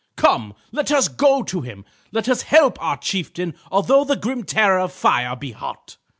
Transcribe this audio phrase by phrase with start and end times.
[0.15, 1.85] Come, let us go to him.
[2.11, 5.97] Let us help our chieftain although the grim terror of fire be hot.